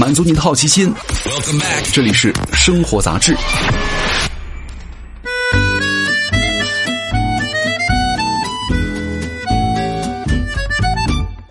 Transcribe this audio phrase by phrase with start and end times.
[0.00, 0.90] 满足您的好奇心。
[1.92, 3.36] 这里是生活杂志。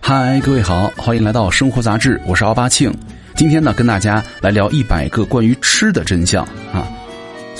[0.00, 2.92] 嗨，各位好，欢迎来到生活杂志，我是奥巴庆。
[3.36, 6.42] 今天呢，跟大家来聊一百个关于吃的真相
[6.72, 6.84] 啊。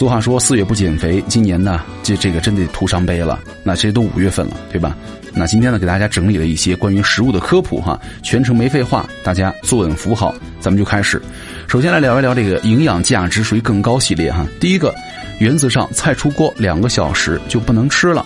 [0.01, 3.39] 俗话说四月不减肥，今年呢，这这个真得徒伤悲了。
[3.63, 4.97] 那这都五月份了，对吧？
[5.35, 11.21] 那今天呢，给大家整理了一些关于食物的科普哈，全程没废话，大家坐稳扶好，咱们就开始。
[11.69, 14.47] 首先来聊一聊这个营养价值属于更高系列哈。
[14.59, 14.91] 第一个，
[15.39, 18.25] 原则上菜出锅两个小时就不能吃了。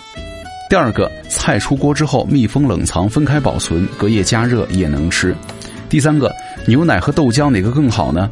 [0.71, 5.35] 第二个，菜出锅之后密封冷藏，分开保存，隔夜加热也能吃。
[5.89, 6.33] 第三个，
[6.69, 8.31] 牛奶和豆浆哪个更好呢？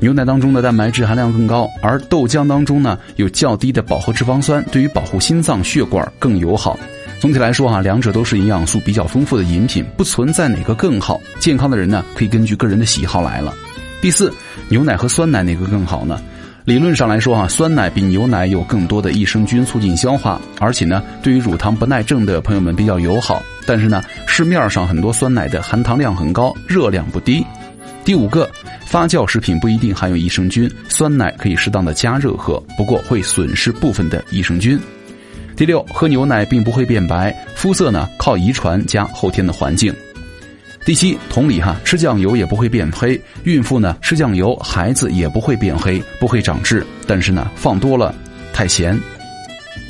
[0.00, 6.78] 牛奶当中的蛋白质含量更高，而豆浆当中呢有较低的饱和脂肪酸，对于保护心脏血管更友好。
[7.20, 11.18] 总体来说哈，两者都是营养素比较丰富的饮品，不存在哪个更好。
[11.38, 13.54] 健康的人呢可以根据个人的喜好来了。
[14.02, 14.30] 第四，
[14.68, 16.20] 牛奶和酸奶哪个更好呢？
[16.66, 23.42] 理论上来说哈，酸奶比牛奶有更多的益生菌，促进消化，而且呢对于乳糖不耐症的朋友们比较友好。
[23.64, 27.42] 但是呢，市面上很多酸奶的含糖量很高，热量不低。
[28.04, 28.50] 第五个。
[28.94, 34.78] 发酵食品不一定含有益生菌，酸奶可以适当的加热喝，不过会损失部分的益生菌。
[35.56, 39.92] 第六，喝牛奶并不会变白，肤色呢靠遗传加后天的环境。
[40.84, 48.14] 第七，同理哈，吃酱油也不会变黑，孕妇呢吃酱油，孩子也不会变黑，不会长痣，但是呢放多了
[48.52, 48.96] 太咸。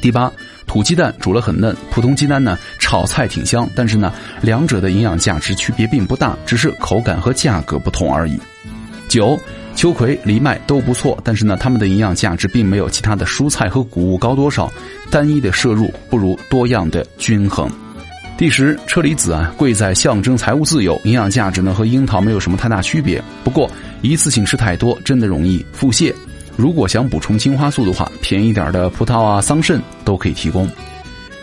[0.00, 0.32] 第八。
[0.66, 4.10] 土鸡蛋煮了很嫩，普通鸡蛋呢炒菜挺香，但是呢，
[4.40, 8.40] 两者的营养价值区别并不大，只是口感和价格不同而已。
[9.14, 9.38] 九，
[9.76, 14.68] 秋葵、藜麦都不错，但是呢，它们的营养价值并没有其他的蔬菜和谷物高多少，
[15.08, 17.70] 单一的摄入不如多样的均衡。
[18.36, 23.70] 第十，车厘子啊，贵在象征财务自由，营养价值呢和樱桃没有什么太大区别，不过
[24.02, 26.12] 一次性吃太多真的容易腹泻。
[26.56, 30.68] 如果想补充青花素的话，便宜点的葡萄啊、桑葚都可以提供。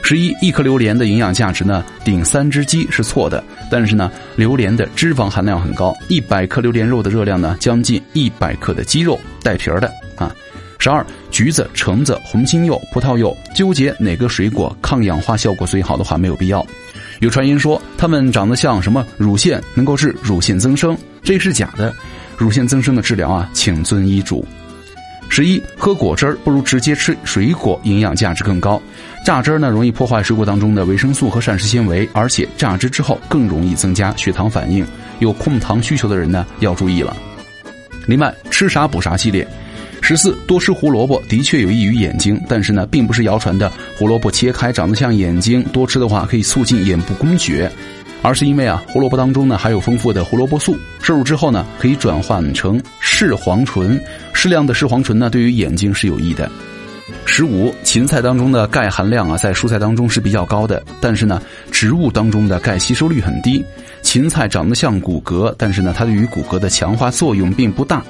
[0.03, 3.41] 十一，一颗榴莲的营养价值呢，顶三只鸡是错的。
[3.69, 10.35] 但是呢，榴莲的脂肪含量很高，一百克榴莲肉的热量呢，将近一百克的鸡肉带皮儿的啊。
[10.79, 16.65] 十二，橘子、橙子、红心柚、葡萄柚，纠结哪个水果抗氧化效果最好的话，没有必要。
[17.19, 21.93] 有传言说它们长得像什么乳腺，能够治乳腺增生，这是假的。
[22.35, 24.43] 乳腺增生的治疗啊，请遵医嘱。
[25.31, 28.81] 十一，喝果汁儿不如直接吃水果，营养价值更高。
[29.25, 34.85] 榨汁儿呢，容易破坏水果当中的维生素和膳食纤维，而且榨汁之后更容易增加血糖反应。
[35.19, 37.15] 有控糖需求的人呢，要注意了。
[38.07, 39.47] 另外，吃啥补啥系列。
[40.01, 47.71] 十四，多吃胡萝卜的确有益于眼睛，但是呢，并不是谣传的胡萝卜切开长得像眼睛，多吃的话可以促进眼部供血。
[48.21, 53.99] 而是因为啊，胡萝卜当中呢含有丰富的胡萝卜素，摄入之后呢可以转换成视黄醇，
[54.33, 56.49] 适量的视黄醇呢对于眼睛是有益的。
[57.25, 63.63] 十五，芹菜当中的钙含量啊在蔬菜当中是比较高的，但是呢植物当中的钙吸收率很低。
[64.01, 68.03] 芹菜长得像骨骼，但是呢它对于骨骼的强化作用并不大。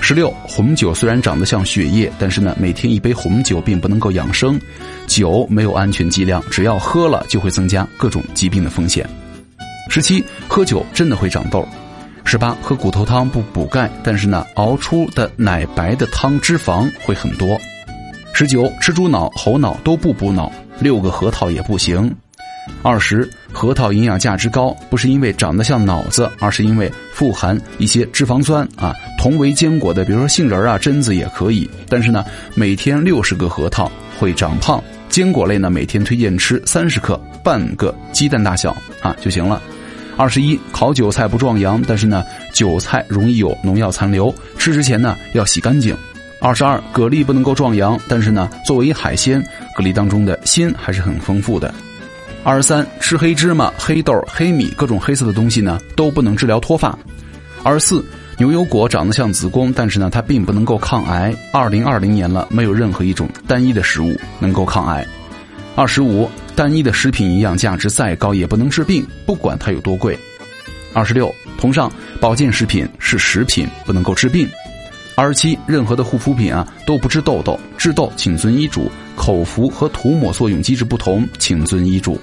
[0.00, 4.60] 十六，红酒虽然长得像血液，但是呢每天一杯红酒并不能够养生，
[5.06, 9.08] 酒没有安全剂量，只要喝了就会增加各种疾病的风险。
[9.88, 11.66] 十七，喝酒真的会长痘。
[12.24, 17.56] 十八，喝骨头汤不补钙，但是呢，熬出的奶白的汤脂肪会很多。
[18.34, 22.14] 十九，吃猪脑、猴脑都不补脑，六个核桃也不行。
[22.82, 28.92] 二十，核桃营养价值高，不是因为长得像脑子，而是因为富含一些脂肪酸啊。
[29.16, 32.24] 同为坚果的，比如说杏仁啊、榛子也可以，但是呢，
[32.54, 34.82] 每天六十个核桃会长胖。
[35.08, 39.62] 坚果类呢，每天推荐吃三十克，半个鸡蛋大小啊就行了。
[40.16, 45.94] 二十一，烤韭菜不壮阳，但是呢，韭菜容易有农药残留，吃之前呢要洗干净。
[46.40, 49.42] 二十二，蛤蜊不能够壮阳，但是呢，作为海鲜，
[49.74, 51.72] 蛤蜊当中的锌还是很丰富的。
[52.42, 56.96] 二十三，吃黑芝麻、黑豆、黑米各种黑色的东西呢，都不能治疗脱发。
[57.62, 58.04] 二十四，
[58.38, 61.34] 牛油果长得像子宫，但是呢，它并不能够抗癌。
[61.52, 65.06] 二零二零年了，没有任何一种单一的食物能够抗癌。
[65.76, 70.18] 二十五，单一的食品营养价值再高也不能治病，不管它有多贵。
[70.94, 74.48] 二十六，同上，保健食品是食品，不能够治病。
[75.14, 82.18] 二十七，任何的护肤品啊都不治痘痘，治痘请遵医嘱，口服和涂抹作用机制不同，请遵医嘱。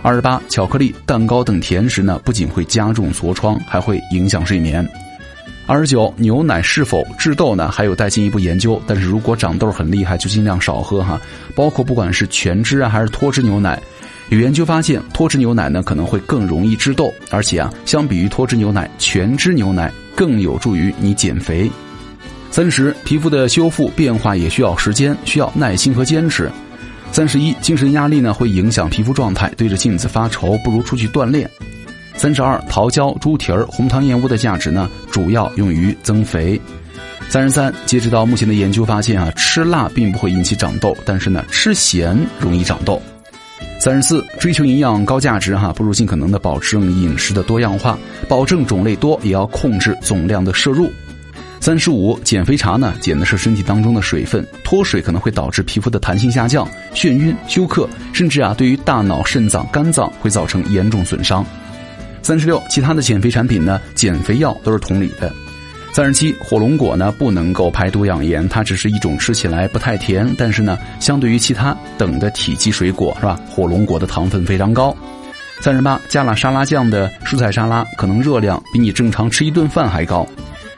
[0.00, 4.82] 二十八，巧克力、蛋糕等甜食呢，不仅会加重痤疮，还会影响睡眠。
[5.68, 7.68] 二十九，牛奶是否治痘呢？
[7.68, 8.80] 还有待进一步研究。
[8.86, 11.20] 但是如果长痘很厉害，就尽量少喝哈。
[11.56, 13.82] 包括不管是全脂啊，还是脱脂牛奶，
[14.28, 21.68] 有研究发现，脱脂牛奶呢可能会更容易致痘，而且啊，相比于脱脂牛奶，全脂牛奶更有助于你减肥。
[22.52, 26.48] 三十，皮肤的修复变化也需要时间，需要耐心和坚持。
[27.10, 31.50] 三十一，精神压力呢会影响皮肤状态，对着镜子发愁，不如出去锻炼。
[32.16, 36.60] 三十二，桃胶、猪蹄儿、红糖燕窝的价值呢主要用于增肥。
[37.28, 43.00] 三十三，截止到目前的研究发现啊，吃辣并不会引起长痘，但是呢，吃咸容易长痘。
[43.78, 47.98] 三十四，追求营养高价值哈，不如尽可能的保证饮食的多样化，
[48.28, 50.90] 保证种类多，也要控制总量的摄入。
[51.60, 61.44] 三十五，减肥茶呢，减的是身体当中的水分，脱水可能会导致皮肤的弹性下降、眩晕、休克，甚至啊，对于大脑、肾脏、肝脏会造成严重损伤。
[62.26, 65.32] 三十六，其他的减肥产品呢，减肥药都是同理的。
[65.92, 73.38] 三十七，火龙果呢不能够排毒养颜，它只是一种吃起来不太甜，但是呢，相对于其他等的体积水果是吧？
[73.48, 74.92] 火龙果的糖分非常高。
[75.60, 80.26] 三十八，加了沙拉酱的蔬菜沙拉可能热量比你正常吃一顿饭还高。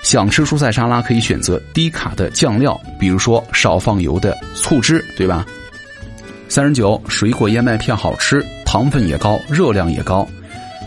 [0.03, 5.47] 想吃蔬菜沙拉可以选择低卡的酱料，比如说少放油的醋汁，对吧？
[6.47, 10.29] 三十九，水果燕麦片好吃，糖分也高，热量也高。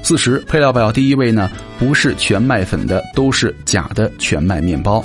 [0.03, 1.50] 四十配料表第一位呢，
[1.80, 5.03] 不是全麦粉的，都是假的全麦面包。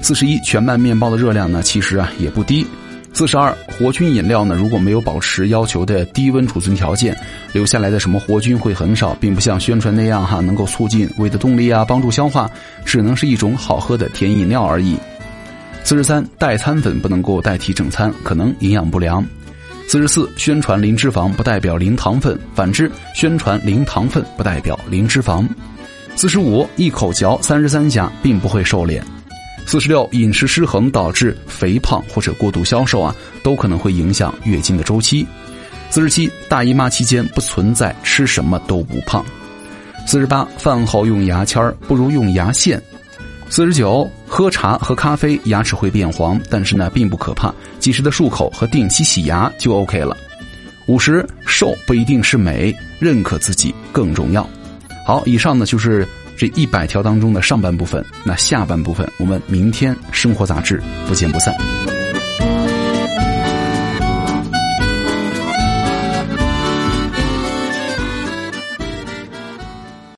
[0.00, 2.66] 四十一全麦面包的热量呢，其实啊也不低。
[3.12, 7.16] 四十二活菌饮料呢，如果没有保持要求的低温储存条件，
[7.52, 12.50] 留下来的什么活菌会很少，并不像宣传那样哈，能够促进胃的动力啊，帮助消化，
[12.84, 14.96] 只能是一种好喝的甜饮料而已。
[15.82, 19.24] 四十三代餐粉不能够代替正餐，可能营养不良。
[19.88, 25.46] 四十四，宣传零脂肪不代表零糖分，反之，宣传零糖分不代表零脂肪。
[26.16, 29.04] 四十五，一口嚼三十三下并不会瘦脸。
[29.64, 35.24] 四十六，饮食失衡导致肥胖或者过度消瘦啊，都可能会影响月经的周期。
[35.88, 39.24] 四十七，大姨妈期间不存在吃什么都不胖。
[40.04, 42.82] 四十八，饭后用牙签儿不如用牙线。
[43.48, 50.16] 四十九，喝茶和咖啡牙齿会变黄，但是呢并不可怕，及时的漱口和定期洗牙就 OK 了。
[50.86, 54.48] 五十，瘦不一定是美，认可自己更重要。
[55.06, 56.06] 好，以上呢就是
[56.36, 61.95] 这一百条当中的上半部分，那下半部分我们明天生活杂志不见不散。